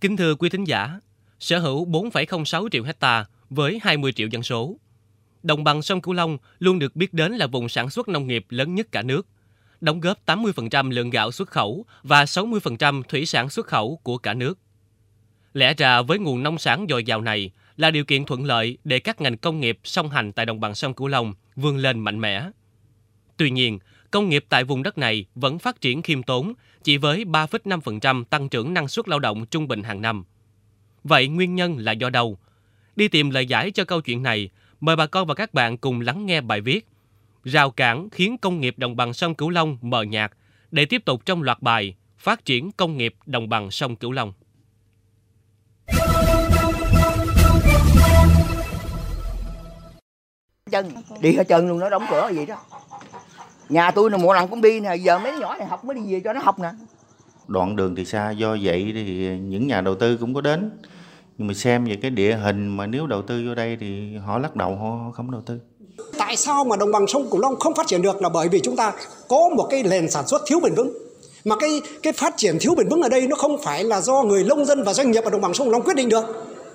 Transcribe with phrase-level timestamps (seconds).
[0.00, 1.00] Kính thưa quý thính giả,
[1.40, 4.76] sở hữu 4,06 triệu hecta với 20 triệu dân số.
[5.42, 8.46] Đồng bằng sông Cửu Long luôn được biết đến là vùng sản xuất nông nghiệp
[8.48, 9.26] lớn nhất cả nước,
[9.80, 14.34] đóng góp 80% lượng gạo xuất khẩu và 60% thủy sản xuất khẩu của cả
[14.34, 14.58] nước.
[15.52, 18.98] Lẽ ra với nguồn nông sản dồi dào này là điều kiện thuận lợi để
[18.98, 22.20] các ngành công nghiệp song hành tại đồng bằng sông Cửu Long vươn lên mạnh
[22.20, 22.50] mẽ.
[23.36, 23.78] Tuy nhiên,
[24.10, 26.52] công nghiệp tại vùng đất này vẫn phát triển khiêm tốn,
[26.82, 30.24] chỉ với 3,5% tăng trưởng năng suất lao động trung bình hàng năm.
[31.04, 32.38] Vậy nguyên nhân là do đâu?
[32.96, 36.00] Đi tìm lời giải cho câu chuyện này, mời bà con và các bạn cùng
[36.00, 36.86] lắng nghe bài viết
[37.44, 40.32] Rào cản khiến công nghiệp đồng bằng sông Cửu Long mờ nhạt
[40.70, 44.32] để tiếp tục trong loạt bài Phát triển công nghiệp đồng bằng sông Cửu Long.
[50.70, 52.62] chân đi hết chân luôn nó đóng cửa gì đó
[53.70, 56.02] nhà tôi là mỗi lần cũng đi nè giờ mấy nhỏ này học mới đi
[56.12, 56.70] về cho nó học nè.
[57.48, 60.70] Đoạn đường thì xa do vậy thì những nhà đầu tư cũng có đến.
[61.38, 64.38] Nhưng mà xem về cái địa hình mà nếu đầu tư vô đây thì họ
[64.38, 65.58] lắc đầu họ không đầu tư.
[66.18, 68.60] Tại sao mà đồng bằng sông cửu long không phát triển được là bởi vì
[68.60, 68.92] chúng ta
[69.28, 70.92] có một cái nền sản xuất thiếu bền vững.
[71.44, 74.22] Mà cái cái phát triển thiếu bền vững ở đây nó không phải là do
[74.22, 76.24] người nông dân và doanh nghiệp ở đồng bằng sông cửu long quyết định được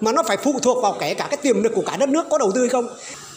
[0.01, 2.27] mà nó phải phụ thuộc vào kể cả cái tiềm lực của cả đất nước
[2.29, 2.87] có đầu tư hay không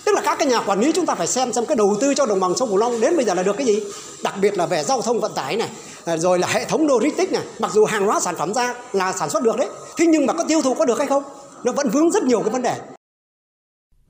[0.09, 2.15] tức là các cái nhà quản lý chúng ta phải xem xem cái đầu tư
[2.15, 3.83] cho đồng bằng sông cửu long đến bây giờ là được cái gì.
[4.25, 5.69] Đặc biệt là về giao thông vận tải này
[6.05, 7.43] à, rồi là hệ thống logistics này.
[7.59, 10.33] Mặc dù hàng hóa sản phẩm ra là sản xuất được đấy thế nhưng mà
[10.33, 11.23] có tiêu thụ có được hay không
[11.65, 12.81] nó vẫn vướng rất nhiều cái vấn đề.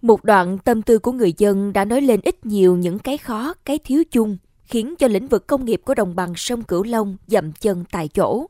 [0.02, 3.54] Một đoạn tâm tư của người dân đã nói lên ít nhiều những cái khó,
[3.64, 7.16] cái thiếu chung, khiến cho lĩnh vực công nghiệp của đồng bằng sông Cửu Long
[7.26, 8.46] dậm chân tại chỗ.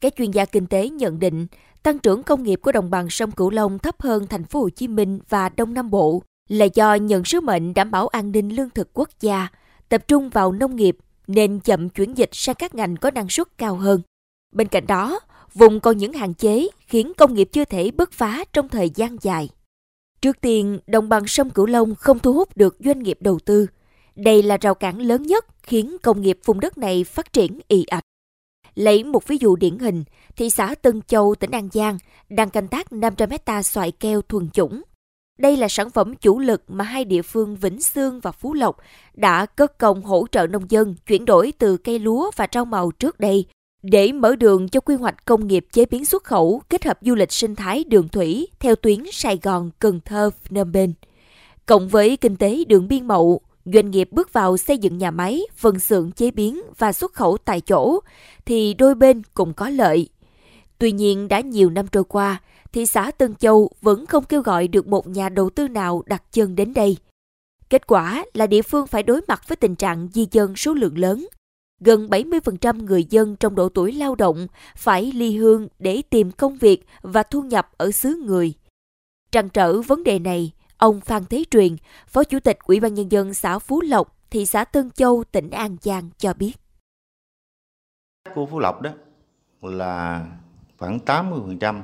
[0.00, 1.46] Các chuyên gia kinh tế nhận định,
[1.82, 4.68] tăng trưởng công nghiệp của đồng bằng sông Cửu Long thấp hơn thành phố Hồ
[4.70, 8.56] Chí Minh và Đông Nam Bộ là do nhận sứ mệnh đảm bảo an ninh
[8.56, 9.48] lương thực quốc gia,
[9.88, 10.96] tập trung vào nông nghiệp
[11.26, 14.00] nên chậm chuyển dịch sang các ngành có năng suất cao hơn.
[14.52, 15.20] Bên cạnh đó,
[15.54, 19.16] vùng còn những hạn chế khiến công nghiệp chưa thể bứt phá trong thời gian
[19.20, 19.48] dài.
[20.20, 23.66] Trước tiên, đồng bằng sông Cửu Long không thu hút được doanh nghiệp đầu tư.
[24.14, 27.84] Đây là rào cản lớn nhất khiến công nghiệp vùng đất này phát triển ì
[27.84, 28.04] ạch.
[28.74, 30.04] Lấy một ví dụ điển hình,
[30.36, 31.98] thị xã Tân Châu, tỉnh An Giang
[32.28, 34.82] đang canh tác 500 hecta xoài keo thuần chủng.
[35.38, 38.76] Đây là sản phẩm chủ lực mà hai địa phương Vĩnh Sương và Phú Lộc
[39.14, 42.90] đã cất công hỗ trợ nông dân chuyển đổi từ cây lúa và rau màu
[42.90, 43.46] trước đây
[43.82, 47.14] để mở đường cho quy hoạch công nghiệp chế biến xuất khẩu kết hợp du
[47.14, 50.92] lịch sinh thái đường thủy theo tuyến Sài Gòn, Cần Thơ, Phnom Penh.
[51.66, 55.42] Cộng với kinh tế đường biên mậu, doanh nghiệp bước vào xây dựng nhà máy,
[55.56, 58.00] phân xưởng chế biến và xuất khẩu tại chỗ,
[58.46, 60.08] thì đôi bên cùng có lợi.
[60.78, 62.40] Tuy nhiên đã nhiều năm trôi qua,
[62.72, 66.22] thị xã Tân Châu vẫn không kêu gọi được một nhà đầu tư nào đặt
[66.32, 66.96] chân đến đây.
[67.70, 70.98] Kết quả là địa phương phải đối mặt với tình trạng di dân số lượng
[70.98, 71.26] lớn.
[71.80, 74.46] Gần 70% người dân trong độ tuổi lao động
[74.76, 78.54] phải ly hương để tìm công việc và thu nhập ở xứ người.
[79.30, 83.12] Trăn trở vấn đề này, ông Phan Thế Truyền, Phó Chủ tịch Ủy ban Nhân
[83.12, 86.52] dân xã Phú Lộc, thị xã Tân Châu, tỉnh An Giang cho biết.
[88.34, 88.90] Của Phú Lộc đó
[89.62, 90.26] là
[90.78, 91.82] khoảng 80%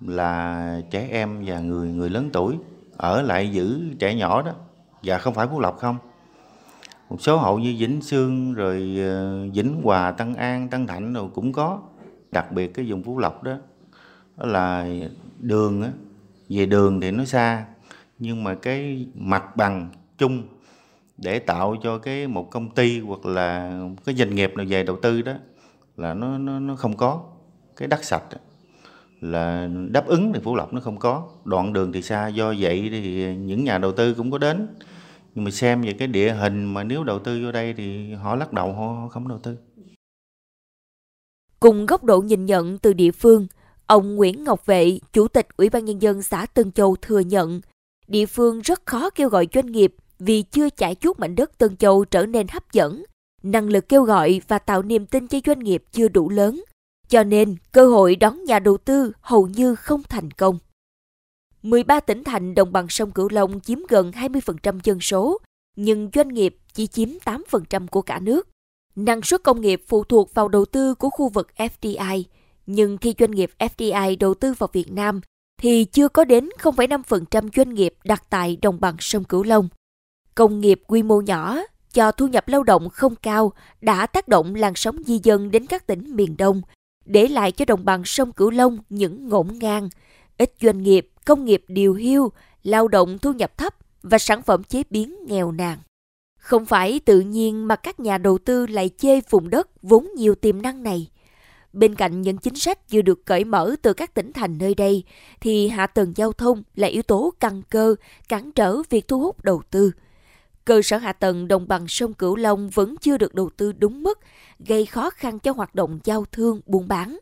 [0.00, 2.56] là trẻ em và người người lớn tuổi
[2.96, 4.52] ở lại giữ trẻ nhỏ đó.
[5.02, 5.96] Và không phải Phú Lộc không.
[7.10, 11.28] Một số hộ như Vĩnh Sương rồi ờ, Vĩnh Hòa, Tân An, Tân Thạnh rồi
[11.34, 11.78] cũng có.
[12.32, 13.56] Đặc biệt cái vùng Phú Lộc đó
[14.36, 14.88] đó là
[15.38, 15.90] đường á,
[16.48, 17.64] về đường thì nó xa,
[18.18, 20.42] nhưng mà cái mặt bằng chung
[21.18, 24.96] để tạo cho cái một công ty hoặc là cái doanh nghiệp nào về đầu
[25.02, 25.32] tư đó
[25.96, 27.22] là nó nó nó không có.
[27.76, 28.38] Cái đất sạch đó
[29.20, 31.28] là đáp ứng thì Phú Lộc nó không có.
[31.44, 34.66] Đoạn đường thì xa, do vậy thì những nhà đầu tư cũng có đến.
[35.34, 38.36] Nhưng mà xem về cái địa hình mà nếu đầu tư vô đây thì họ
[38.36, 39.56] lắc đầu, họ không đầu tư.
[41.60, 43.46] Cùng góc độ nhìn nhận từ địa phương,
[43.86, 47.60] ông Nguyễn Ngọc Vệ, chủ tịch Ủy ban nhân dân xã Tân Châu thừa nhận,
[48.08, 51.76] địa phương rất khó kêu gọi doanh nghiệp vì chưa trải chuốt mảnh đất Tân
[51.76, 53.04] Châu trở nên hấp dẫn.
[53.42, 56.64] Năng lực kêu gọi và tạo niềm tin cho doanh nghiệp chưa đủ lớn
[57.10, 60.58] cho nên, cơ hội đón nhà đầu tư hầu như không thành công.
[61.62, 65.38] 13 tỉnh thành đồng bằng sông Cửu Long chiếm gần 20% dân số,
[65.76, 68.48] nhưng doanh nghiệp chỉ chiếm 8% của cả nước.
[68.96, 72.22] Năng suất công nghiệp phụ thuộc vào đầu tư của khu vực FDI,
[72.66, 75.20] nhưng khi doanh nghiệp FDI đầu tư vào Việt Nam
[75.62, 79.68] thì chưa có đến 0,5% doanh nghiệp đặt tại đồng bằng sông Cửu Long.
[80.34, 81.58] Công nghiệp quy mô nhỏ
[81.92, 85.66] cho thu nhập lao động không cao đã tác động làn sóng di dân đến
[85.66, 86.62] các tỉnh miền Đông,
[87.04, 89.88] để lại cho đồng bằng sông Cửu Long những ngổn ngang,
[90.38, 92.30] ít doanh nghiệp, công nghiệp điều hưu,
[92.62, 95.78] lao động thu nhập thấp và sản phẩm chế biến nghèo nàn.
[96.40, 100.34] Không phải tự nhiên mà các nhà đầu tư lại chê vùng đất vốn nhiều
[100.34, 101.10] tiềm năng này.
[101.72, 105.04] Bên cạnh những chính sách vừa được cởi mở từ các tỉnh thành nơi đây,
[105.40, 107.94] thì hạ tầng giao thông là yếu tố căn cơ,
[108.28, 109.92] cản trở việc thu hút đầu tư.
[110.70, 114.02] Cơ sở hạ tầng đồng bằng sông Cửu Long vẫn chưa được đầu tư đúng
[114.02, 114.18] mức,
[114.58, 117.18] gây khó khăn cho hoạt động giao thương, buôn bán.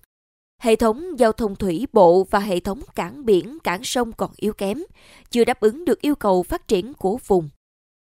[0.62, 4.53] Hệ thống giao thông thủy bộ và hệ thống cảng biển, cảng sông còn yếu
[4.53, 4.83] kém,
[5.31, 7.49] chưa đáp ứng được yêu cầu phát triển của vùng.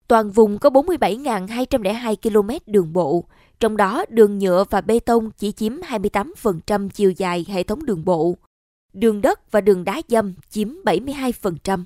[0.08, 3.24] Toàn vùng có 47.202 km đường bộ,
[3.60, 8.04] trong đó đường nhựa và bê tông chỉ chiếm 28% chiều dài hệ thống đường
[8.04, 8.36] bộ.
[8.92, 11.84] Đường đất và đường đá dâm chiếm 72%.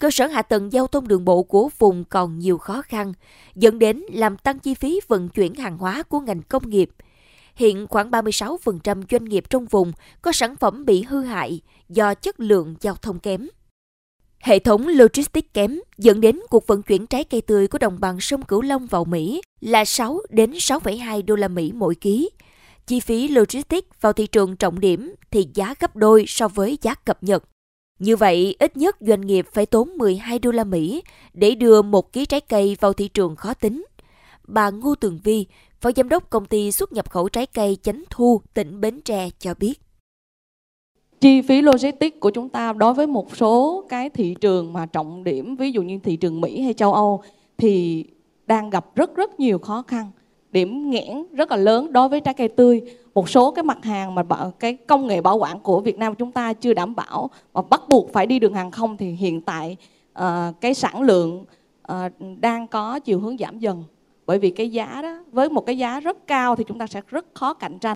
[0.00, 3.12] Cơ sở hạ tầng giao thông đường bộ của vùng còn nhiều khó khăn,
[3.54, 6.90] dẫn đến làm tăng chi phí vận chuyển hàng hóa của ngành công nghiệp.
[7.54, 9.92] Hiện khoảng 36% doanh nghiệp trong vùng
[10.22, 13.48] có sản phẩm bị hư hại do chất lượng giao thông kém.
[14.38, 18.20] Hệ thống logistics kém dẫn đến cuộc vận chuyển trái cây tươi của đồng bằng
[18.20, 22.30] sông Cửu Long vào Mỹ là 6 đến 6,2 đô la Mỹ mỗi ký.
[22.86, 26.94] Chi phí logistics vào thị trường trọng điểm thì giá gấp đôi so với giá
[26.94, 27.44] cập nhật.
[28.00, 31.02] Như vậy, ít nhất doanh nghiệp phải tốn 12 đô la Mỹ
[31.34, 33.84] để đưa một ký trái cây vào thị trường khó tính.
[34.46, 35.46] Bà Ngô Tường Vi,
[35.80, 39.30] Phó Giám đốc Công ty xuất nhập khẩu trái cây Chánh Thu, tỉnh Bến Tre
[39.38, 39.80] cho biết
[41.20, 45.24] chi phí logistics của chúng ta đối với một số cái thị trường mà trọng
[45.24, 47.22] điểm ví dụ như thị trường Mỹ hay châu Âu
[47.58, 48.04] thì
[48.46, 50.10] đang gặp rất rất nhiều khó khăn
[50.52, 52.82] điểm nghẽn rất là lớn đối với trái cây tươi.
[53.14, 54.22] Một số cái mặt hàng mà
[54.58, 57.82] cái công nghệ bảo quản của Việt Nam chúng ta chưa đảm bảo và bắt
[57.88, 59.76] buộc phải đi đường hàng không thì hiện tại
[60.18, 60.24] uh,
[60.60, 61.44] cái sản lượng
[61.92, 61.96] uh,
[62.40, 63.84] đang có chiều hướng giảm dần.
[64.26, 67.00] Bởi vì cái giá đó với một cái giá rất cao thì chúng ta sẽ
[67.08, 67.94] rất khó cạnh tranh.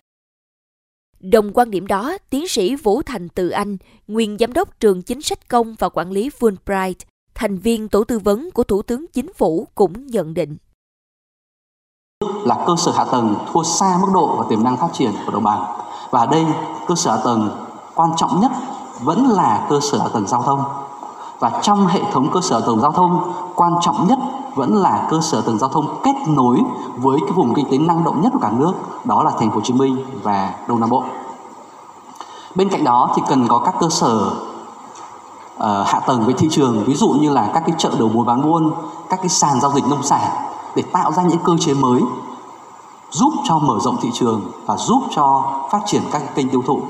[1.19, 3.77] Đồng quan điểm đó, tiến sĩ Vũ Thành Từ Anh,
[4.07, 6.93] nguyên giám đốc trường chính sách công và quản lý Fulbright,
[7.35, 10.57] thành viên tổ tư vấn của Thủ tướng Chính phủ cũng nhận định.
[12.45, 15.31] Là cơ sở hạ tầng thua xa mức độ và tiềm năng phát triển của
[15.31, 15.65] đồng bằng.
[16.11, 16.45] Và ở đây,
[16.87, 17.49] cơ sở hạ tầng
[17.95, 18.51] quan trọng nhất
[18.99, 20.63] vẫn là cơ sở hạ tầng giao thông.
[21.39, 24.19] Và trong hệ thống cơ sở hạ tầng giao thông, quan trọng nhất
[24.55, 26.61] vẫn là cơ sở tầng giao thông kết nối
[26.97, 28.73] với cái vùng kinh tế năng động nhất của cả nước
[29.05, 31.03] đó là thành phố Hồ Chí Minh và Đông Nam Bộ.
[32.55, 34.31] Bên cạnh đó thì cần có các cơ sở
[35.57, 38.25] uh, hạ tầng với thị trường ví dụ như là các cái chợ đầu mối
[38.25, 38.71] bán buôn,
[39.09, 40.21] các cái sàn giao dịch nông sản
[40.75, 42.01] để tạo ra những cơ chế mới
[43.19, 46.81] giúp cho mở rộng thị trường và giúp cho phát triển các kênh tiêu thụ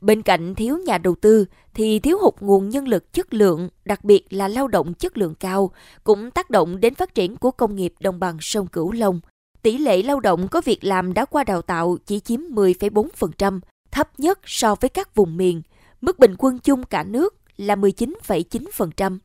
[0.00, 1.44] Bên cạnh thiếu nhà đầu tư
[1.74, 5.34] thì thiếu hụt nguồn nhân lực chất lượng, đặc biệt là lao động chất lượng
[5.34, 5.70] cao,
[6.04, 9.20] cũng tác động đến phát triển của công nghiệp đồng bằng sông Cửu Long.
[9.62, 13.60] Tỷ lệ lao động có việc làm đã qua đào tạo chỉ chiếm 10,4%,
[13.90, 15.62] thấp nhất so với các vùng miền.
[16.00, 19.18] Mức bình quân chung cả nước là 19,9%.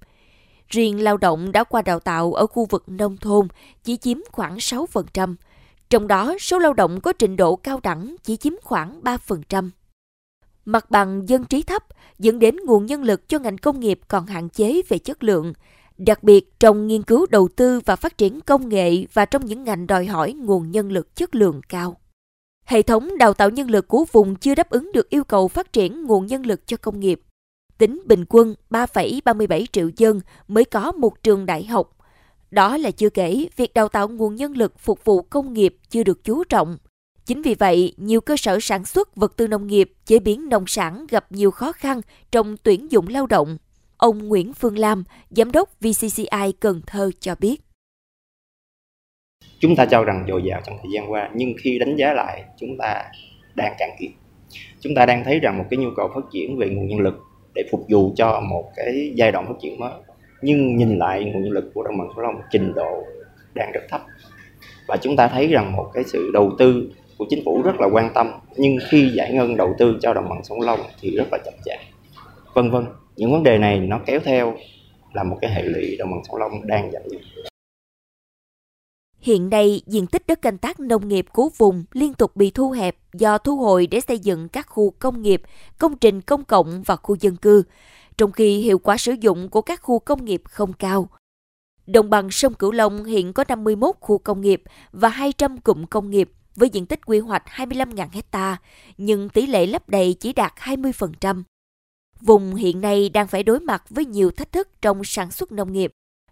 [0.72, 3.48] Riêng lao động đã qua đào tạo ở khu vực nông thôn
[3.84, 5.36] chỉ chiếm khoảng 6%.
[5.90, 9.70] Trong đó, số lao động có trình độ cao đẳng chỉ chiếm khoảng 3%.
[10.66, 11.84] Mặt bằng dân trí thấp
[12.20, 15.54] dẫn đến nguồn nhân lực cho ngành công nghiệp còn hạn chế về chất lượng,
[15.98, 19.64] đặc biệt trong nghiên cứu đầu tư và phát triển công nghệ và trong những
[19.64, 21.98] ngành đòi hỏi nguồn nhân lực chất lượng cao.
[22.66, 25.74] Hệ thống đào tạo nhân lực của vùng chưa đáp ứng được yêu cầu phát
[25.74, 27.22] triển nguồn nhân lực cho công nghiệp.
[27.82, 31.98] Tính bình quân 3,37 triệu dân mới có một trường đại học.
[32.52, 36.04] Đó là chưa kể việc đào tạo nguồn nhân lực phục vụ công nghiệp chưa
[36.04, 36.78] được chú trọng,
[37.26, 40.68] Chính vì vậy, nhiều cơ sở sản xuất vật tư nông nghiệp, chế biến nông
[40.68, 43.58] sản gặp nhiều khó khăn trong tuyển dụng lao động.
[43.98, 47.62] Ông Nguyễn Phương Lam, Giám đốc VCCI Cần Thơ cho biết.
[49.60, 52.44] Chúng ta cho rằng dồi dào trong thời gian qua, nhưng khi đánh giá lại,
[52.60, 53.04] chúng ta
[53.56, 54.12] đang cạn kiệt.
[54.80, 57.14] Chúng ta đang thấy rằng một cái nhu cầu phát triển về nguồn nhân lực
[57.54, 59.92] để phục vụ cho một cái giai đoạn phát triển mới.
[60.42, 63.04] Nhưng nhìn lại nguồn nhân lực của đồng bằng sông Long, trình độ
[63.54, 64.02] đang rất thấp
[64.88, 67.88] và chúng ta thấy rằng một cái sự đầu tư của chính phủ rất là
[67.88, 71.28] quan tâm, nhưng khi giải ngân đầu tư cho đồng bằng sông Long thì rất
[71.32, 71.80] là chậm chạp
[72.54, 74.54] vân vân, những vấn đề này nó kéo theo
[75.14, 77.22] là một cái hệ lụy đồng bằng sông Long đang giảm dần
[79.22, 82.72] Hiện nay, diện tích đất canh tác nông nghiệp của vùng liên tục bị thu
[82.72, 85.42] hẹp do thu hồi để xây dựng các khu công nghiệp,
[85.78, 87.64] công trình công cộng và khu dân cư,
[88.18, 91.10] trong khi hiệu quả sử dụng của các khu công nghiệp không cao.
[91.88, 96.10] Đồng bằng sông Cửu Long hiện có 51 khu công nghiệp và 200 cụm công
[96.10, 98.58] nghiệp, với diện tích quy hoạch 25.000 hecta,
[98.98, 101.44] nhưng tỷ lệ lấp đầy chỉ đạt 20%.
[102.22, 105.74] Vùng hiện nay đang phải đối mặt với nhiều thách thức trong sản xuất nông
[105.74, 105.92] nghiệp.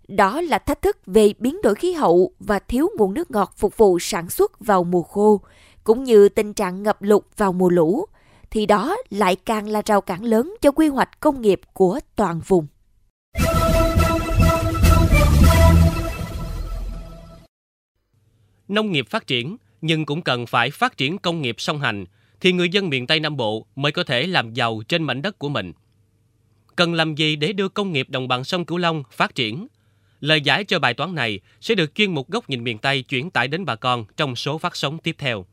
[0.10, 3.78] Đó là thách thức về biến đổi khí hậu và thiếu nguồn nước ngọt phục
[3.78, 5.42] vụ sản xuất vào mùa khô,
[5.84, 8.06] cũng như tình trạng ngập lụt vào mùa lũ,
[8.52, 12.42] thì đó lại càng là rào cản lớn cho quy hoạch công nghiệp của toàn
[12.48, 12.68] vùng.
[18.68, 22.06] Nông nghiệp phát triển nhưng cũng cần phải phát triển công nghiệp song hành
[22.42, 25.40] thì người dân miền Tây Nam Bộ mới có thể làm giàu trên mảnh đất
[25.40, 25.74] của mình.
[26.76, 29.68] Cần làm gì để đưa công nghiệp đồng bằng sông Cửu Long phát triển?
[30.20, 33.32] Lời giải cho bài toán này sẽ được chuyên mục góc nhìn miền Tây chuyển
[33.32, 35.46] tải đến bà con trong số phát sóng tiếp theo.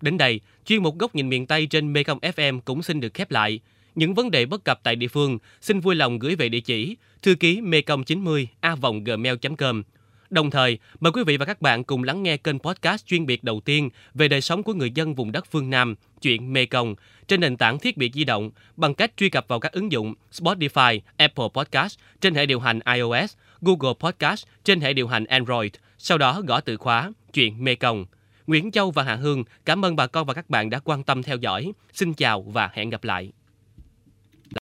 [0.00, 3.30] Đến đây, chuyên mục góc nhìn miền Tây trên Mekong FM cũng xin được khép
[3.30, 3.60] lại.
[3.94, 6.96] Những vấn đề bất cập tại địa phương xin vui lòng gửi về địa chỉ
[7.22, 9.82] thư ký mekong 90 a gmail.com
[10.30, 13.44] Đồng thời, mời quý vị và các bạn cùng lắng nghe kênh podcast chuyên biệt
[13.44, 16.94] đầu tiên về đời sống của người dân vùng đất phương Nam, chuyện Mê Công,
[17.28, 20.14] trên nền tảng thiết bị di động bằng cách truy cập vào các ứng dụng
[20.32, 23.34] Spotify, Apple Podcast trên hệ điều hành iOS,
[23.64, 28.06] Google Podcast trên hệ điều hành Android, sau đó gõ từ khóa chuyện Mê Công.
[28.46, 31.22] Nguyễn Châu và Hà Hương cảm ơn bà con và các bạn đã quan tâm
[31.22, 31.72] theo dõi.
[31.92, 33.32] Xin chào và hẹn gặp lại.